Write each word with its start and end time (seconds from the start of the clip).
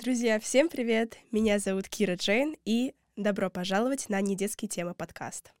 Друзья, 0.00 0.40
всем 0.40 0.70
привет! 0.70 1.18
Меня 1.30 1.58
зовут 1.58 1.86
Кира 1.86 2.14
Джейн, 2.14 2.56
и 2.64 2.94
добро 3.16 3.50
пожаловать 3.50 4.08
на 4.08 4.18
«Недетские 4.22 4.66
темы» 4.66 4.94
подкаст. 4.94 5.52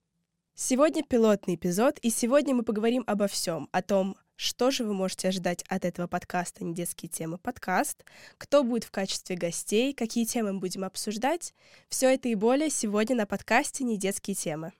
Сегодня 0.54 1.02
пилотный 1.02 1.56
эпизод, 1.56 1.98
и 1.98 2.08
сегодня 2.08 2.54
мы 2.54 2.62
поговорим 2.62 3.04
обо 3.06 3.26
всем, 3.26 3.68
о 3.70 3.82
том, 3.82 4.16
что 4.36 4.70
же 4.70 4.84
вы 4.84 4.94
можете 4.94 5.28
ожидать 5.28 5.62
от 5.68 5.84
этого 5.84 6.06
подкаста 6.06 6.64
«Недетские 6.64 7.10
темы» 7.10 7.36
подкаст, 7.36 8.02
кто 8.38 8.64
будет 8.64 8.84
в 8.84 8.90
качестве 8.90 9.36
гостей, 9.36 9.92
какие 9.92 10.24
темы 10.24 10.54
мы 10.54 10.60
будем 10.60 10.84
обсуждать. 10.84 11.52
Все 11.90 12.08
это 12.08 12.30
и 12.30 12.34
более 12.34 12.70
сегодня 12.70 13.16
на 13.16 13.26
подкасте 13.26 13.84
«Недетские 13.84 14.36
темы». 14.36 14.72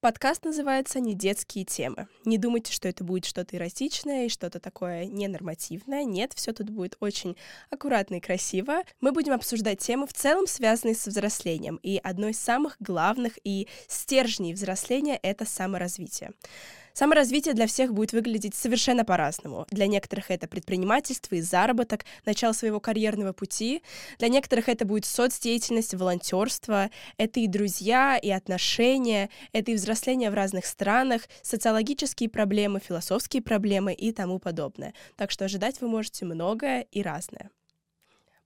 Подкаст 0.00 0.46
называется 0.46 0.98
«Не 0.98 1.12
детские 1.12 1.66
темы». 1.66 2.08
Не 2.24 2.38
думайте, 2.38 2.72
что 2.72 2.88
это 2.88 3.04
будет 3.04 3.26
что-то 3.26 3.58
эротичное 3.58 4.24
и 4.24 4.28
что-то 4.30 4.58
такое 4.58 5.04
ненормативное. 5.04 6.04
Нет, 6.04 6.32
все 6.34 6.54
тут 6.54 6.70
будет 6.70 6.96
очень 7.00 7.36
аккуратно 7.68 8.14
и 8.14 8.20
красиво. 8.20 8.82
Мы 9.02 9.12
будем 9.12 9.34
обсуждать 9.34 9.80
темы 9.80 10.06
в 10.06 10.14
целом, 10.14 10.46
связанные 10.46 10.94
с 10.94 11.06
взрослением. 11.06 11.78
И 11.82 12.00
одной 12.02 12.30
из 12.30 12.38
самых 12.40 12.76
главных 12.80 13.38
и 13.44 13.68
стержней 13.88 14.54
взросления— 14.54 15.20
это 15.22 15.44
саморазвитие. 15.44 16.32
Саморазвитие 17.00 17.54
для 17.54 17.66
всех 17.66 17.94
будет 17.94 18.12
выглядеть 18.12 18.54
совершенно 18.54 19.06
по-разному. 19.06 19.66
Для 19.70 19.86
некоторых 19.86 20.30
это 20.30 20.46
предпринимательство 20.46 21.34
и 21.34 21.40
заработок, 21.40 22.04
начало 22.26 22.52
своего 22.52 22.78
карьерного 22.78 23.32
пути. 23.32 23.82
Для 24.18 24.28
некоторых 24.28 24.68
это 24.68 24.84
будет 24.84 25.06
соцдеятельность, 25.06 25.94
волонтерство. 25.94 26.90
Это 27.16 27.40
и 27.40 27.46
друзья, 27.46 28.18
и 28.18 28.28
отношения, 28.28 29.30
это 29.52 29.70
и 29.70 29.76
взросление 29.76 30.30
в 30.30 30.34
разных 30.34 30.66
странах, 30.66 31.22
социологические 31.40 32.28
проблемы, 32.28 32.80
философские 32.80 33.40
проблемы 33.40 33.94
и 33.94 34.12
тому 34.12 34.38
подобное. 34.38 34.92
Так 35.16 35.30
что 35.30 35.46
ожидать 35.46 35.80
вы 35.80 35.88
можете 35.88 36.26
многое 36.26 36.82
и 36.92 37.00
разное. 37.00 37.48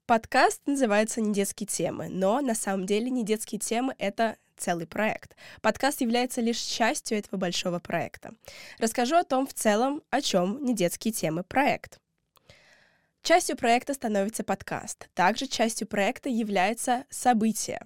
Подкаст 0.07 0.61
называется 0.67 1.23
«Не 1.23 1.33
темы», 1.67 2.09
но 2.09 2.43
на 2.43 2.55
самом 2.55 2.85
деле 2.85 3.11
не 3.11 3.25
темы— 3.59 3.97
это 3.99 4.37
целый 4.57 4.87
проект. 4.87 5.37
Подкаст 5.61 6.01
является 6.01 6.41
лишь 6.41 6.59
частью 6.59 7.19
этого 7.19 7.39
большого 7.39 7.79
проекта. 7.79 8.35
Расскажу 8.79 9.17
о 9.17 9.25
том 9.25 9.47
в 9.47 9.55
целом, 9.55 10.03
о 10.11 10.21
чем 10.21 10.65
не 10.65 10.75
детские 10.75 11.13
темы 11.13 11.45
проект. 11.45 12.01
Частью 13.23 13.57
проекта 13.57 13.95
становится 13.95 14.45
подкаст. 14.45 15.09
Также 15.15 15.47
частью 15.47 15.87
проекта 15.87 16.29
является 16.29 17.05
событие. 17.09 17.81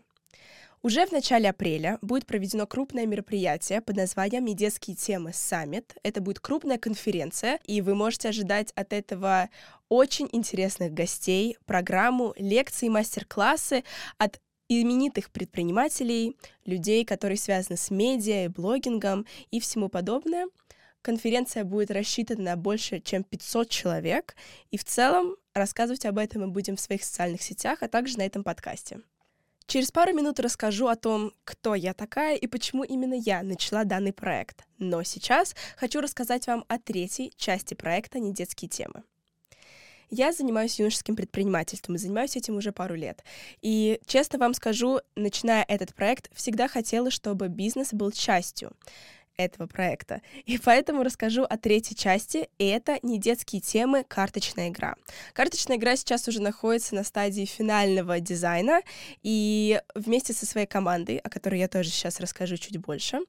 Уже 0.83 1.07
в 1.07 1.13
начале 1.13 1.51
апреля 1.51 1.99
будет 2.03 2.25
проведено 2.27 2.65
крупное 2.67 3.05
мероприятие 3.05 3.81
под 3.81 3.97
названием 3.97 4.45
«Недетские 4.45 4.95
темы 4.95 5.33
Саммит». 5.33 5.97
Это 6.05 6.21
будет 6.21 6.39
крупная 6.39 6.79
конференция, 6.79 7.59
и 7.65 7.81
вы 7.81 7.97
можете 7.97 8.29
ожидать 8.29 8.71
от 8.77 8.93
этого 8.93 9.51
очень 9.89 10.29
интересных 10.31 10.95
гостей, 10.95 11.57
программу, 11.67 12.33
лекции, 12.37 12.89
мастер-классы 12.89 13.83
от 14.19 14.41
именитых 14.69 15.31
предпринимателей, 15.31 16.37
людей, 16.65 17.05
которые 17.05 17.39
связаны 17.39 17.77
с 17.77 17.91
медиа 17.91 18.51
блогингом 18.51 19.27
и 19.51 19.61
всему 19.61 19.89
подобное. 19.89 20.49
Конференция 21.03 21.65
будет 21.65 21.91
рассчитана 21.91 22.43
на 22.43 22.57
больше, 22.57 23.01
чем 23.01 23.25
500 23.25 23.69
человек, 23.69 24.37
и 24.71 24.77
в 24.77 24.85
целом 24.85 25.37
рассказывать 25.55 26.05
об 26.07 26.19
этом 26.19 26.43
мы 26.43 26.49
будем 26.49 26.77
в 26.77 26.81
своих 26.81 27.05
социальных 27.05 27.43
сетях, 27.43 27.83
а 27.83 27.89
также 27.89 28.19
на 28.19 28.23
этом 28.23 28.43
подкасте. 28.45 29.01
Через 29.67 29.91
пару 29.91 30.15
минут 30.15 30.41
расскажу 30.41 30.87
о 30.87 30.97
том, 30.97 31.33
кто 31.45 31.75
я 31.75 31.93
такая 31.93 32.37
и 32.37 32.47
почему 32.47 32.85
именно 32.85 33.13
я 33.13 33.43
начала 33.43 33.85
данный 33.85 34.15
проект. 34.15 34.65
Но 34.79 35.03
сейчас 35.03 35.55
хочу 35.77 36.01
рассказать 36.01 36.47
вам 36.47 36.65
о 36.69 36.79
третьей 36.79 37.33
части 37.37 37.75
проекта 37.75 38.19
«Не 38.19 38.33
детские 38.33 38.71
темы». 38.71 39.03
Я 40.11 40.33
занимаюсь 40.33 40.79
юношеским 40.79 41.17
предпринимательством 41.17 41.97
и 41.97 41.99
занимаюсь 41.99 42.37
этим 42.37 42.57
уже 42.57 42.73
пару 42.73 42.95
лет. 42.95 43.23
И 43.61 44.01
честно 44.07 44.39
вам 44.39 44.55
скажу, 44.55 45.01
начиная 45.17 45.65
этот 45.69 45.95
проект, 45.95 46.31
всегда 46.35 46.69
хотела, 46.69 47.11
чтобы 47.11 47.49
бизнес 47.49 47.93
был 47.93 48.11
частью 48.11 48.73
этого 49.39 49.67
проекта. 49.67 50.21
И 50.45 50.59
поэтому 50.59 51.03
расскажу 51.03 51.45
о 51.45 51.57
третьей 51.57 51.97
части, 51.97 52.49
и 52.59 52.67
это 52.67 52.99
не 53.03 53.19
детские 53.19 53.61
темы, 53.61 54.05
карточная 54.07 54.69
игра. 54.69 54.97
Карточная 55.33 55.77
игра 55.77 55.97
сейчас 55.97 56.27
уже 56.29 56.43
находится 56.43 56.95
на 56.95 57.05
стадии 57.05 57.45
финального 57.45 58.21
дизайна, 58.21 58.81
и 59.23 59.81
вместе 59.95 60.33
со 60.33 60.45
своей 60.45 60.67
командой, 60.67 61.19
о 61.19 61.31
которой 61.31 61.61
я 61.61 61.69
тоже 61.69 61.91
сейчас 61.91 62.21
расскажу 62.21 62.57
чуть 62.57 62.79
больше, 62.79 63.21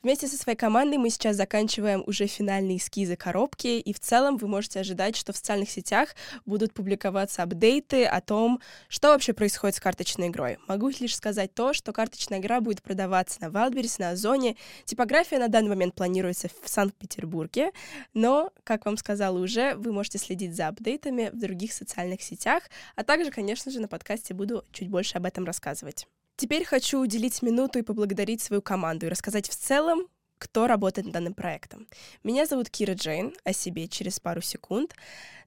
Вместе 0.00 0.28
со 0.28 0.36
своей 0.36 0.56
командой 0.56 0.96
мы 0.96 1.10
сейчас 1.10 1.34
заканчиваем 1.34 2.04
уже 2.06 2.28
финальные 2.28 2.76
эскизы 2.76 3.16
коробки, 3.16 3.66
и 3.80 3.92
в 3.92 3.98
целом 3.98 4.36
вы 4.36 4.46
можете 4.46 4.78
ожидать, 4.78 5.16
что 5.16 5.32
в 5.32 5.36
социальных 5.36 5.70
сетях 5.70 6.14
будут 6.46 6.72
публиковаться 6.72 7.42
апдейты 7.42 8.04
о 8.04 8.20
том, 8.20 8.60
что 8.88 9.08
вообще 9.08 9.32
происходит 9.32 9.74
с 9.74 9.80
карточной 9.80 10.28
игрой. 10.28 10.58
Могу 10.68 10.88
лишь 10.88 11.16
сказать 11.16 11.52
то, 11.52 11.72
что 11.72 11.92
карточная 11.92 12.38
игра 12.38 12.60
будет 12.60 12.80
продаваться 12.80 13.40
на 13.40 13.46
Wildberries, 13.46 13.96
на 13.98 14.10
Озоне. 14.10 14.54
Типография 14.84 15.40
на 15.40 15.48
данный 15.48 15.70
момент 15.70 15.96
планируется 15.96 16.48
в 16.62 16.68
Санкт-Петербурге, 16.68 17.72
но, 18.14 18.52
как 18.62 18.86
вам 18.86 18.98
сказала 18.98 19.36
уже, 19.36 19.74
вы 19.74 19.92
можете 19.92 20.18
следить 20.18 20.54
за 20.54 20.68
апдейтами 20.68 21.30
в 21.32 21.40
других 21.40 21.72
социальных 21.72 22.22
сетях, 22.22 22.62
а 22.94 23.02
также, 23.02 23.32
конечно 23.32 23.72
же, 23.72 23.80
на 23.80 23.88
подкасте 23.88 24.32
буду 24.32 24.64
чуть 24.70 24.88
больше 24.88 25.18
об 25.18 25.24
этом 25.24 25.44
рассказывать. 25.44 26.06
Теперь 26.38 26.64
хочу 26.64 27.00
уделить 27.00 27.42
минуту 27.42 27.80
и 27.80 27.82
поблагодарить 27.82 28.40
свою 28.40 28.62
команду 28.62 29.06
и 29.06 29.08
рассказать 29.08 29.50
в 29.50 29.56
целом, 29.56 30.06
кто 30.38 30.68
работает 30.68 31.06
над 31.06 31.14
данным 31.14 31.34
проектом. 31.34 31.88
Меня 32.22 32.46
зовут 32.46 32.70
Кира 32.70 32.94
Джейн, 32.94 33.34
о 33.42 33.52
себе 33.52 33.88
через 33.88 34.20
пару 34.20 34.40
секунд. 34.40 34.94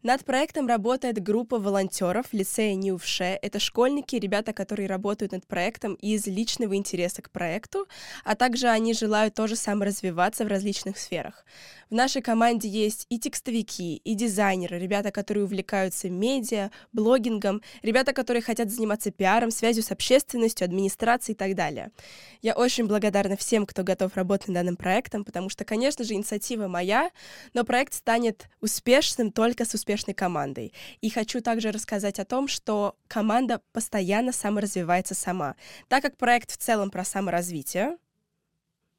Над 0.03 0.25
проектом 0.25 0.65
работает 0.65 1.21
группа 1.21 1.59
волонтеров 1.59 2.25
лицея 2.31 2.73
Ньювше. 2.73 3.37
Это 3.39 3.59
школьники, 3.59 4.15
ребята, 4.15 4.51
которые 4.51 4.87
работают 4.87 5.31
над 5.31 5.45
проектом 5.45 5.93
из 5.93 6.25
личного 6.25 6.75
интереса 6.75 7.21
к 7.21 7.29
проекту, 7.29 7.87
а 8.23 8.35
также 8.35 8.67
они 8.67 8.95
желают 8.95 9.35
тоже 9.35 9.55
саморазвиваться 9.55 10.43
в 10.43 10.47
различных 10.47 10.97
сферах. 10.97 11.45
В 11.91 11.93
нашей 11.93 12.23
команде 12.23 12.67
есть 12.67 13.05
и 13.09 13.19
текстовики, 13.19 13.97
и 13.97 14.15
дизайнеры, 14.15 14.79
ребята, 14.79 15.11
которые 15.11 15.43
увлекаются 15.43 16.09
медиа, 16.09 16.71
блогингом, 16.93 17.61
ребята, 17.83 18.13
которые 18.13 18.41
хотят 18.41 18.71
заниматься 18.71 19.11
пиаром, 19.11 19.51
связью 19.51 19.83
с 19.83 19.91
общественностью, 19.91 20.65
администрацией 20.65 21.35
и 21.35 21.37
так 21.37 21.53
далее. 21.53 21.91
Я 22.41 22.55
очень 22.55 22.87
благодарна 22.87 23.37
всем, 23.37 23.67
кто 23.67 23.83
готов 23.83 24.15
работать 24.15 24.47
над 24.47 24.55
данным 24.55 24.77
проектом, 24.77 25.23
потому 25.23 25.49
что, 25.49 25.63
конечно 25.63 26.03
же, 26.03 26.13
инициатива 26.13 26.67
моя, 26.67 27.11
но 27.53 27.63
проект 27.65 27.93
станет 27.93 28.47
успешным 28.61 29.31
только 29.31 29.63
с 29.63 29.75
успешностью 29.75 29.90
успешной 29.91 30.13
командой. 30.13 30.73
И 31.01 31.09
хочу 31.09 31.41
также 31.41 31.71
рассказать 31.71 32.19
о 32.19 32.25
том, 32.25 32.47
что 32.47 32.95
команда 33.07 33.61
постоянно 33.73 34.31
саморазвивается 34.31 35.15
сама. 35.15 35.55
Так 35.89 36.01
как 36.01 36.17
проект 36.17 36.51
в 36.51 36.57
целом 36.57 36.89
про 36.89 37.03
саморазвитие, 37.03 37.97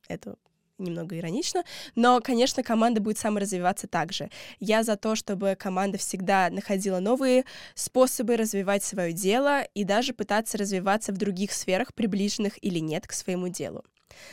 это 0.08 0.36
немного 0.78 1.16
иронично, 1.16 1.64
но, 1.94 2.20
конечно, 2.20 2.62
команда 2.62 3.00
будет 3.00 3.16
саморазвиваться 3.16 3.86
также. 3.86 4.30
Я 4.58 4.82
за 4.82 4.97
то, 4.97 5.14
чтобы 5.14 5.56
команда 5.58 5.97
всегда 5.97 6.50
находила 6.50 6.98
новые 6.98 7.44
способы 7.74 8.36
развивать 8.36 8.82
свое 8.84 9.12
дело 9.12 9.62
и 9.74 9.84
даже 9.84 10.12
пытаться 10.12 10.59
развиваться 10.59 11.12
в 11.12 11.16
других 11.16 11.53
сферах, 11.53 11.94
приближенных 11.94 12.62
или 12.62 12.80
нет 12.80 13.06
к 13.06 13.12
своему 13.12 13.48
делу. 13.48 13.84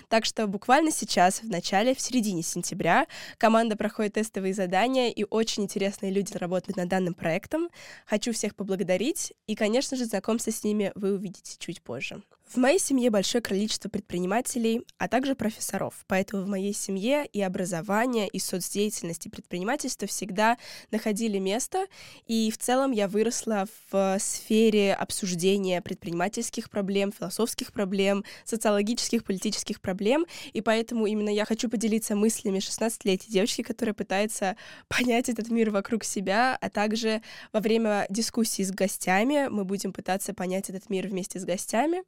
Так 0.07 0.25
что 0.25 0.47
буквально 0.47 0.91
сейчас, 0.91 1.41
в 1.41 1.49
начале, 1.49 1.93
в 1.93 2.01
середине 2.01 2.43
сентября, 2.43 3.07
команда 3.37 3.75
проходит 3.75 4.13
тестовые 4.13 4.53
задания, 4.53 5.09
и 5.09 5.25
очень 5.29 5.63
интересные 5.63 6.11
люди 6.11 6.35
работают 6.37 6.77
над 6.77 6.89
данным 6.89 7.13
проектом. 7.13 7.69
Хочу 8.05 8.33
всех 8.33 8.55
поблагодарить, 8.55 9.33
и, 9.47 9.55
конечно 9.55 9.97
же, 9.97 10.05
знакомство 10.05 10.51
с 10.51 10.63
ними 10.63 10.91
вы 10.95 11.13
увидите 11.13 11.55
чуть 11.59 11.81
позже. 11.81 12.21
В 12.51 12.57
моей 12.57 12.79
семье 12.79 13.11
большое 13.11 13.43
количество 13.43 13.89
предпринимателей, 13.89 14.81
а 14.97 15.07
также 15.07 15.35
профессоров, 15.35 15.93
поэтому 16.07 16.41
в 16.41 16.47
моей 16.47 16.73
семье 16.73 17.27
и 17.31 17.43
образование, 17.43 18.27
и 18.27 18.39
соцдеятельность, 18.39 19.27
и 19.27 19.29
предпринимательство 19.29 20.07
всегда 20.07 20.57
находили 20.89 21.37
место, 21.37 21.85
и 22.25 22.49
в 22.49 22.57
целом 22.57 22.91
я 22.91 23.07
выросла 23.07 23.67
в 23.91 24.17
сфере 24.19 24.95
обсуждения 24.95 25.79
предпринимательских 25.79 26.71
проблем, 26.71 27.11
философских 27.11 27.71
проблем, 27.71 28.25
социологических, 28.45 29.23
политических 29.23 29.79
проблем, 29.79 30.25
и 30.51 30.61
поэтому 30.61 31.05
именно 31.05 31.29
я 31.29 31.45
хочу 31.45 31.69
поделиться 31.69 32.15
мыслями 32.15 32.57
16-летней 32.57 33.31
девочки, 33.31 33.61
которая 33.61 33.93
пытается 33.93 34.55
понять 34.87 35.29
этот 35.29 35.51
мир 35.51 35.69
вокруг 35.69 36.03
себя, 36.03 36.57
а 36.59 36.71
также 36.71 37.21
во 37.53 37.59
время 37.59 38.07
дискуссий 38.09 38.63
с 38.63 38.71
гостями 38.71 39.49
мы 39.51 39.65
будем 39.65 39.93
пытаться 39.93 40.33
понять 40.33 40.71
этот 40.71 40.89
мир 40.89 41.05
вместе 41.05 41.39
с 41.39 41.45
гостями. 41.45 42.01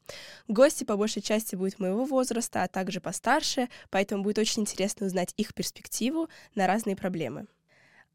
Гости 0.47 0.83
по 0.83 0.97
большей 0.97 1.21
части 1.21 1.55
будут 1.55 1.79
моего 1.79 2.05
возраста, 2.05 2.63
а 2.63 2.67
также 2.67 3.01
постарше, 3.01 3.69
поэтому 3.89 4.23
будет 4.23 4.37
очень 4.37 4.63
интересно 4.63 5.07
узнать 5.07 5.33
их 5.37 5.53
перспективу 5.53 6.29
на 6.55 6.67
разные 6.67 6.95
проблемы. 6.95 7.47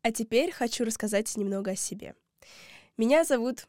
А 0.03 0.13
теперь 0.13 0.53
хочу 0.53 0.85
рассказать 0.85 1.37
немного 1.37 1.73
о 1.73 1.77
себе. 1.77 2.15
Меня 2.97 3.25
зовут 3.25 3.67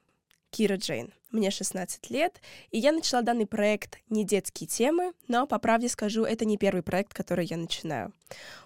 Кира 0.57 0.77
Джейн. 0.77 1.13
Мне 1.29 1.51
16 1.51 2.09
лет, 2.09 2.41
и 2.71 2.79
я 2.79 2.91
начала 2.91 3.21
данный 3.21 3.45
проект 3.45 3.99
не 4.09 4.25
детские 4.25 4.65
темы, 4.65 5.13
но, 5.27 5.45
по 5.45 5.59
правде 5.59 5.87
скажу, 5.87 6.23
это 6.23 6.45
не 6.45 6.57
первый 6.57 6.81
проект, 6.81 7.13
который 7.13 7.45
я 7.45 7.57
начинаю. 7.57 8.11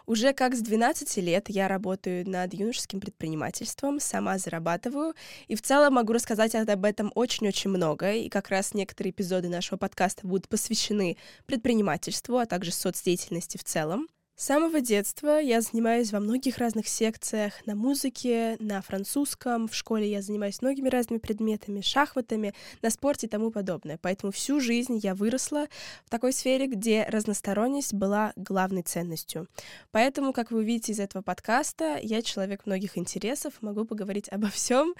Уже 0.05 0.31
как 0.31 0.55
с 0.55 0.61
12 0.61 1.17
лет 1.17 1.49
я 1.49 1.67
работаю 1.67 2.25
над 2.29 2.53
юношеским 2.53 3.01
предпринимательством, 3.01 3.99
сама 3.99 4.37
зарабатываю, 4.37 5.15
и 5.49 5.55
в 5.55 5.61
целом 5.61 5.95
могу 5.95 6.13
рассказать 6.13 6.55
об 6.55 6.85
этом 6.85 7.11
очень-очень 7.13 7.69
много, 7.69 8.13
и 8.13 8.29
как 8.29 8.47
раз 8.47 8.73
некоторые 8.73 9.11
эпизоды 9.11 9.49
нашего 9.49 9.77
подкаста 9.77 10.25
будут 10.25 10.47
посвящены 10.47 11.17
предпринимательству, 11.45 12.37
а 12.37 12.45
также 12.45 12.71
соцдеятельности 12.71 13.57
в 13.57 13.65
целом. 13.65 14.07
С 14.35 14.45
самого 14.45 14.81
детства 14.81 15.39
я 15.39 15.61
занимаюсь 15.61 16.11
во 16.11 16.19
многих 16.19 16.57
разных 16.57 16.87
секциях, 16.87 17.65
на 17.67 17.75
музыке, 17.75 18.55
на 18.59 18.81
французском, 18.81 19.67
в 19.67 19.75
школе 19.75 20.09
я 20.09 20.21
занимаюсь 20.23 20.61
многими 20.61 20.89
разными 20.89 21.19
предметами, 21.19 21.81
шахматами, 21.81 22.53
на 22.81 22.89
спорте 22.89 23.27
и 23.27 23.29
тому 23.29 23.51
подобное. 23.51 23.99
Поэтому 24.01 24.31
всю 24.31 24.59
жизнь 24.59 24.97
я 24.97 25.13
выросла 25.13 25.67
в 26.05 26.09
такой 26.09 26.33
сфере, 26.33 26.65
где 26.65 27.03
разносторонность 27.03 27.93
была 27.93 28.33
главной 28.35 28.81
ценностью. 28.81 29.47
Поэтому, 29.91 30.33
как 30.33 30.49
вы 30.49 30.59
увидите 30.59 30.93
из 30.93 30.99
этого 30.99 31.21
подкаста, 31.21 31.99
я 32.01 32.23
человек 32.23 32.65
многих 32.65 32.97
интересов, 32.97 33.53
могу 33.61 33.85
поговорить 33.85 34.27
обо 34.29 34.47
всем 34.47 34.95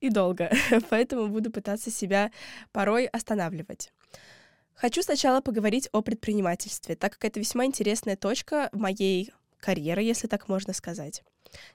и 0.00 0.10
долго. 0.10 0.52
Поэтому 0.90 1.28
буду 1.28 1.50
пытаться 1.50 1.90
себя 1.90 2.30
порой 2.72 3.06
останавливать. 3.06 3.92
Хочу 4.74 5.02
сначала 5.02 5.40
поговорить 5.40 5.88
о 5.92 6.02
предпринимательстве, 6.02 6.96
так 6.96 7.12
как 7.12 7.24
это 7.24 7.40
весьма 7.40 7.64
интересная 7.64 8.16
точка 8.16 8.68
моей 8.72 9.32
карьеры, 9.60 10.02
если 10.02 10.26
так 10.26 10.48
можно 10.48 10.72
сказать. 10.72 11.22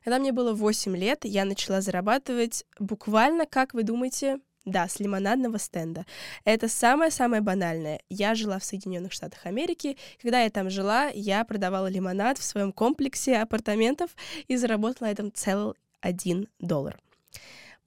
Когда 0.04 0.20
мне 0.20 0.32
было 0.32 0.54
8 0.54 0.96
лет, 0.98 1.24
я 1.24 1.46
начала 1.46 1.82
зарабатывать 1.82 2.66
буквально, 2.78 3.46
как 3.46 3.74
вы 3.74 3.84
думаете, 3.84 4.40
да, 4.66 4.88
с 4.88 5.00
лимонадного 5.00 5.58
стенда. 5.58 6.06
Это 6.44 6.68
самое-самое 6.68 7.42
банальное. 7.42 8.02
Я 8.10 8.36
жила 8.36 8.60
в 8.60 8.66
Соединенных 8.66 9.14
Штатах 9.14 9.46
Америки. 9.46 9.98
Когда 10.22 10.42
я 10.42 10.50
там 10.50 10.70
жила, 10.70 11.08
я 11.08 11.44
продавала 11.46 11.88
лимонад 11.88 12.38
в 12.38 12.44
своем 12.44 12.74
комплексе 12.74 13.38
апартаментов 13.38 14.12
и 14.48 14.58
заработала 14.58 15.08
на 15.08 15.12
этом 15.12 15.32
целый 15.34 15.76
один 16.02 16.48
доллар. 16.60 17.00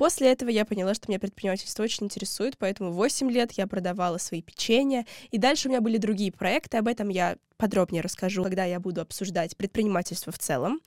После 0.02 0.32
этого 0.32 0.50
я 0.50 0.64
поняла, 0.64 0.94
что 0.94 1.08
меня 1.08 1.20
предпринимательство 1.20 1.84
очень 1.84 2.06
интересует, 2.06 2.58
поэтому 2.58 2.90
8 2.90 3.30
лет 3.30 3.52
я 3.52 3.68
продавала 3.68 4.18
свои 4.18 4.42
печенья, 4.42 5.06
и 5.30 5.38
дальше 5.38 5.68
у 5.68 5.70
меня 5.70 5.80
были 5.80 5.96
другие 5.96 6.32
проекты, 6.32 6.78
об 6.78 6.88
этом 6.88 7.08
я 7.08 7.36
подробнее 7.56 8.02
расскажу, 8.02 8.42
когда 8.42 8.64
я 8.64 8.80
буду 8.80 9.00
обсуждать 9.00 9.56
предпринимательство 9.56 10.32
в 10.32 10.40
целом 10.40 10.80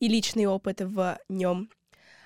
и 0.00 0.08
личный 0.08 0.46
опыт 0.46 0.80
в 0.80 1.18
нем. 1.28 1.68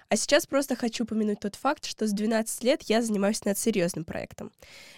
А 0.09 0.15
сейчас 0.15 0.47
просто 0.47 0.77
хочу 0.77 1.03
упомянуть 1.03 1.41
тот 1.41 1.57
факт, 1.57 1.85
что 1.85 2.07
с 2.07 2.13
12 2.13 2.63
лет 2.63 2.83
я 2.83 3.03
занимаюсь 3.03 3.45
над 3.45 3.59
серьезным 3.59 4.05
проектом. 4.05 4.53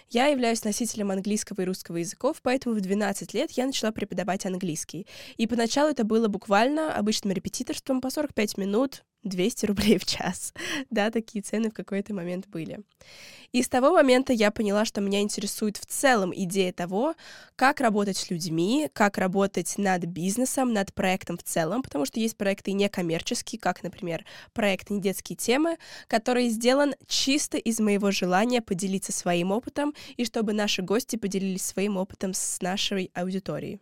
Я 0.07 0.27
являюсь 0.27 0.63
носителем 0.63 1.09
английского 1.09 1.61
и 1.61 1.65
русского 1.65 1.97
языков, 1.97 2.41
поэтому 2.43 2.75
в 2.75 2.81
12 2.81 3.33
лет 3.33 3.49
я 3.53 3.65
начала 3.65 3.91
преподавать 3.91 4.45
английский. 4.45 5.07
И 5.37 5.47
поначалу 5.47 5.89
это 5.89 6.03
было 6.03 6.27
буквально 6.27 6.93
обычным 6.93 7.33
репетиторством 7.33 8.01
по 8.01 8.11
45 8.11 8.59
минут, 8.59 9.03
200 9.23 9.65
рублей 9.65 9.97
в 9.97 10.05
час. 10.05 10.53
да, 10.89 11.11
такие 11.11 11.41
цены 11.41 11.69
в 11.69 11.73
какой-то 11.73 12.13
момент 12.13 12.47
были. 12.47 12.79
И 13.51 13.63
с 13.63 13.69
того 13.69 13.91
момента 13.91 14.31
я 14.31 14.51
поняла, 14.51 14.85
что 14.85 15.01
меня 15.01 15.21
интересует 15.21 15.77
в 15.77 15.85
целом 15.85 16.31
идея 16.35 16.71
того, 16.71 17.15
как 17.55 17.79
работать 17.81 18.17
с 18.17 18.29
людьми, 18.29 18.89
как 18.93 19.17
работать 19.17 19.77
над 19.77 20.05
бизнесом, 20.05 20.71
над 20.71 20.93
проектом 20.93 21.37
в 21.37 21.43
целом, 21.43 21.81
потому 21.81 22.05
что 22.05 22.19
есть 22.19 22.37
проекты 22.37 22.73
некоммерческие, 22.73 23.59
как, 23.59 23.81
например, 23.81 24.23
проект 24.53 24.91
«Не 24.91 25.01
темы», 25.01 25.77
который 26.07 26.49
сделан 26.49 26.93
чисто 27.07 27.57
из 27.57 27.79
моего 27.79 28.11
желания 28.11 28.61
поделиться 28.61 29.11
своим 29.11 29.51
опытом 29.51 29.95
и 30.15 30.25
чтобы 30.25 30.53
наши 30.53 30.83
гости 30.83 31.15
поделились 31.15 31.65
своим 31.65 31.97
опытом 31.97 32.33
с 32.33 32.61
нашей 32.61 33.09
аудиторией. 33.15 33.79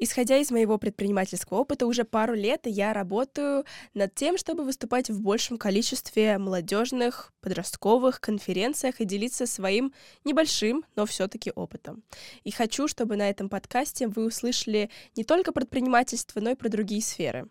Исходя 0.00 0.38
из 0.38 0.52
моего 0.52 0.78
предпринимательского 0.78 1.58
опыта, 1.58 1.84
уже 1.84 2.04
пару 2.04 2.34
лет 2.34 2.62
я 2.66 2.92
работаю 2.92 3.64
над 3.94 4.14
тем, 4.14 4.38
чтобы 4.38 4.62
выступать 4.62 5.10
в 5.10 5.20
большем 5.20 5.58
количестве 5.58 6.38
молодежных, 6.38 7.32
подростковых 7.40 8.20
конференциях 8.20 9.00
и 9.00 9.04
делиться 9.04 9.46
своим 9.46 9.92
небольшим, 10.24 10.84
но 10.94 11.04
все-таки 11.04 11.50
опытом. 11.52 12.04
И 12.44 12.52
хочу, 12.52 12.86
чтобы 12.86 13.16
на 13.16 13.28
этом 13.28 13.48
подкасте 13.48 14.06
вы 14.06 14.26
услышали 14.26 14.88
не 15.16 15.24
только 15.24 15.50
предпринимательство, 15.50 16.40
но 16.40 16.50
и 16.50 16.54
про 16.54 16.68
другие 16.68 17.02
сферы. 17.02 17.48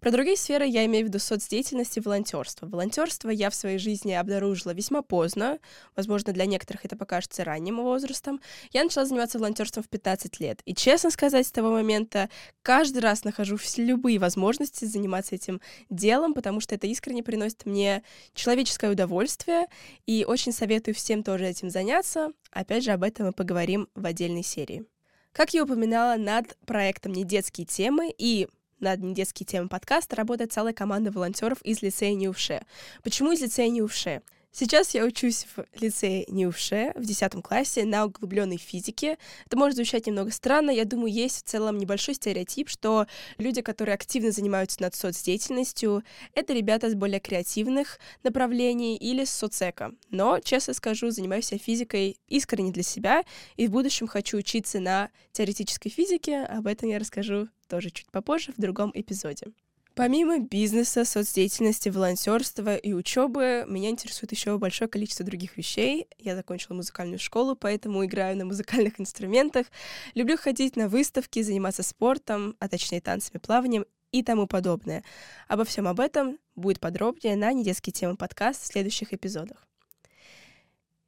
Про 0.00 0.10
другие 0.10 0.36
сферы 0.36 0.66
я 0.66 0.84
имею 0.84 1.06
в 1.06 1.08
виду 1.08 1.18
соцдеятельность 1.18 1.96
и 1.96 2.00
волонтерство. 2.00 2.66
Волонтерство 2.66 3.30
я 3.30 3.48
в 3.48 3.54
своей 3.54 3.78
жизни 3.78 4.12
обнаружила 4.12 4.72
весьма 4.72 5.00
поздно, 5.00 5.58
возможно, 5.96 6.32
для 6.32 6.44
некоторых 6.44 6.84
это 6.84 6.94
покажется 6.96 7.42
ранним 7.42 7.76
возрастом. 7.76 8.40
Я 8.72 8.84
начала 8.84 9.06
заниматься 9.06 9.38
волонтерством 9.38 9.82
в 9.82 9.88
15 9.88 10.40
лет. 10.40 10.60
И, 10.66 10.74
честно 10.74 11.10
сказать, 11.10 11.46
с 11.46 11.52
того 11.52 11.70
момента 11.70 12.28
каждый 12.60 12.98
раз 12.98 13.24
нахожу 13.24 13.56
любые 13.78 14.18
возможности 14.18 14.84
заниматься 14.84 15.36
этим 15.36 15.60
делом, 15.88 16.34
потому 16.34 16.60
что 16.60 16.74
это 16.74 16.86
искренне 16.86 17.22
приносит 17.22 17.64
мне 17.64 18.02
человеческое 18.34 18.90
удовольствие, 18.90 19.66
и 20.06 20.26
очень 20.28 20.52
советую 20.52 20.94
всем 20.94 21.22
тоже 21.22 21.46
этим 21.46 21.70
заняться. 21.70 22.32
Опять 22.50 22.84
же, 22.84 22.90
об 22.90 23.02
этом 23.02 23.26
мы 23.26 23.32
поговорим 23.32 23.88
в 23.94 24.04
отдельной 24.04 24.42
серии. 24.42 24.84
Как 25.32 25.54
я 25.54 25.64
упоминала, 25.64 26.16
над 26.16 26.56
проектом 26.66 27.12
«Не 27.12 27.24
детские 27.24 27.66
темы» 27.66 28.14
и 28.16 28.48
над 28.90 29.00
недетские 29.00 29.46
темы 29.46 29.68
подкаста 29.68 30.16
работает 30.16 30.52
целая 30.52 30.72
команда 30.72 31.10
волонтеров 31.10 31.60
из 31.62 31.82
лицея 31.82 32.14
Неувше. 32.14 32.62
Почему 33.02 33.32
из 33.32 33.40
лицея 33.40 33.68
Неувше? 33.68 34.22
Сейчас 34.56 34.94
я 34.94 35.04
учусь 35.04 35.48
в 35.56 35.66
лицее 35.82 36.26
Неувше 36.28 36.92
в 36.94 37.04
10 37.04 37.42
классе 37.42 37.84
на 37.84 38.04
углубленной 38.04 38.56
физике. 38.56 39.18
Это 39.46 39.58
может 39.58 39.74
звучать 39.74 40.06
немного 40.06 40.30
странно. 40.30 40.70
Я 40.70 40.84
думаю, 40.84 41.12
есть 41.12 41.44
в 41.44 41.48
целом 41.48 41.76
небольшой 41.76 42.14
стереотип, 42.14 42.68
что 42.68 43.08
люди, 43.36 43.62
которые 43.62 43.94
активно 43.96 44.30
занимаются 44.30 44.80
над 44.80 44.94
соцдеятельностью, 44.94 46.04
это 46.34 46.52
ребята 46.52 46.88
с 46.88 46.94
более 46.94 47.18
креативных 47.18 47.98
направлений 48.22 48.96
или 48.96 49.24
с 49.24 49.30
соцэко. 49.30 49.90
Но, 50.10 50.38
честно 50.38 50.72
скажу, 50.72 51.10
занимаюсь 51.10 51.50
я 51.50 51.58
физикой 51.58 52.16
искренне 52.28 52.70
для 52.70 52.84
себя, 52.84 53.24
и 53.56 53.66
в 53.66 53.72
будущем 53.72 54.06
хочу 54.06 54.36
учиться 54.36 54.78
на 54.78 55.10
теоретической 55.32 55.90
физике. 55.90 56.42
Об 56.44 56.68
этом 56.68 56.88
я 56.88 57.00
расскажу 57.00 57.48
тоже 57.66 57.90
чуть 57.90 58.08
попозже 58.12 58.52
в 58.56 58.60
другом 58.60 58.92
эпизоде. 58.94 59.46
Помимо 59.94 60.40
бизнеса, 60.40 61.04
соцдеятельности, 61.04 61.88
волонтерства 61.88 62.74
и 62.74 62.92
учебы, 62.92 63.64
меня 63.68 63.90
интересует 63.90 64.32
еще 64.32 64.58
большое 64.58 64.90
количество 64.90 65.24
других 65.24 65.56
вещей. 65.56 66.08
Я 66.18 66.34
закончила 66.34 66.74
музыкальную 66.74 67.20
школу, 67.20 67.54
поэтому 67.54 68.04
играю 68.04 68.36
на 68.36 68.44
музыкальных 68.44 69.00
инструментах. 69.00 69.66
Люблю 70.14 70.36
ходить 70.36 70.74
на 70.74 70.88
выставки, 70.88 71.42
заниматься 71.42 71.84
спортом, 71.84 72.56
а 72.58 72.68
точнее 72.68 73.00
танцами, 73.00 73.38
плаванием 73.38 73.86
и 74.10 74.24
тому 74.24 74.48
подобное. 74.48 75.04
Обо 75.46 75.64
всем 75.64 75.86
об 75.86 76.00
этом 76.00 76.38
будет 76.56 76.80
подробнее 76.80 77.36
на 77.36 77.52
недетские 77.52 77.92
темы 77.92 78.16
подкаст 78.16 78.62
в 78.62 78.66
следующих 78.66 79.12
эпизодах. 79.12 79.68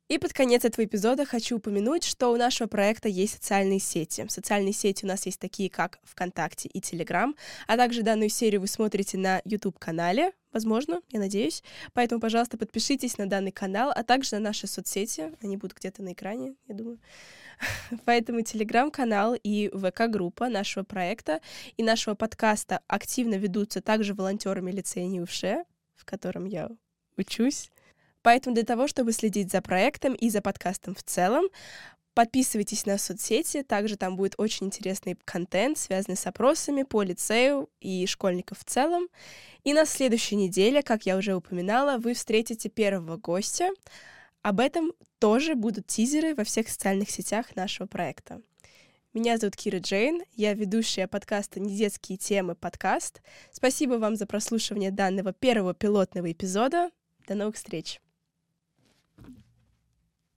И 0.08 0.18
под 0.18 0.32
конец 0.32 0.64
этого 0.64 0.84
эпизода 0.84 1.24
хочу 1.24 1.56
упомянуть, 1.56 2.04
что 2.04 2.28
у 2.32 2.36
нашего 2.36 2.68
проекта 2.68 3.08
есть 3.08 3.34
социальные 3.34 3.80
сети. 3.80 4.24
Социальные 4.28 4.72
сети 4.72 5.04
у 5.04 5.08
нас 5.08 5.26
есть 5.26 5.40
такие, 5.40 5.68
как 5.68 5.98
ВКонтакте 6.04 6.68
и 6.68 6.80
Телеграм, 6.80 7.34
а 7.66 7.76
также 7.76 8.02
данную 8.02 8.28
серию 8.28 8.60
вы 8.60 8.68
смотрите 8.68 9.18
на 9.18 9.42
YouTube-канале, 9.44 10.32
возможно, 10.52 11.00
я 11.10 11.18
надеюсь. 11.18 11.64
Поэтому, 11.92 12.20
пожалуйста, 12.20 12.56
подпишитесь 12.56 13.18
на 13.18 13.26
данный 13.26 13.50
канал, 13.50 13.92
а 13.94 14.04
также 14.04 14.36
на 14.36 14.40
наши 14.40 14.68
соцсети. 14.68 15.32
Они 15.42 15.56
будут 15.56 15.76
где-то 15.76 16.04
на 16.04 16.12
экране, 16.12 16.54
я 16.68 16.74
думаю. 16.76 17.00
Поэтому 18.04 18.42
телеграм-канал 18.42 19.34
и 19.42 19.70
ВК-группа 19.74 20.48
нашего 20.48 20.84
проекта 20.84 21.40
и 21.76 21.82
нашего 21.82 22.14
подкаста 22.14 22.80
активно 22.86 23.34
ведутся 23.34 23.80
также 23.80 24.14
волонтерами 24.14 24.70
лицея 24.70 25.06
НИУШЕ, 25.06 25.64
в 25.96 26.04
котором 26.04 26.44
я 26.44 26.70
учусь. 27.16 27.70
Поэтому 28.26 28.56
для 28.56 28.64
того, 28.64 28.88
чтобы 28.88 29.12
следить 29.12 29.52
за 29.52 29.62
проектом 29.62 30.12
и 30.12 30.30
за 30.30 30.42
подкастом 30.42 30.96
в 30.96 31.02
целом, 31.04 31.44
подписывайтесь 32.12 32.84
на 32.84 32.98
соцсети, 32.98 33.62
также 33.62 33.96
там 33.96 34.16
будет 34.16 34.34
очень 34.36 34.66
интересный 34.66 35.16
контент, 35.24 35.78
связанный 35.78 36.16
с 36.16 36.26
опросами 36.26 36.82
по 36.82 37.02
лицею 37.02 37.70
и 37.78 38.04
школьников 38.06 38.58
в 38.58 38.64
целом. 38.64 39.06
И 39.62 39.72
на 39.72 39.86
следующей 39.86 40.34
неделе, 40.34 40.82
как 40.82 41.06
я 41.06 41.16
уже 41.16 41.36
упоминала, 41.36 41.98
вы 41.98 42.14
встретите 42.14 42.68
первого 42.68 43.16
гостя. 43.16 43.68
Об 44.42 44.58
этом 44.58 44.92
тоже 45.20 45.54
будут 45.54 45.86
тизеры 45.86 46.34
во 46.34 46.42
всех 46.42 46.68
социальных 46.68 47.10
сетях 47.10 47.54
нашего 47.54 47.86
проекта. 47.86 48.42
Меня 49.12 49.38
зовут 49.38 49.54
Кира 49.54 49.78
Джейн, 49.78 50.24
я 50.34 50.52
ведущая 50.52 51.06
подкаста 51.06 51.60
«Недетские 51.60 52.18
темы» 52.18 52.56
подкаст. 52.56 53.22
Спасибо 53.52 53.94
вам 53.98 54.16
за 54.16 54.26
прослушивание 54.26 54.90
данного 54.90 55.32
первого 55.32 55.74
пилотного 55.74 56.32
эпизода. 56.32 56.90
До 57.28 57.36
новых 57.36 57.54
встреч! 57.54 58.00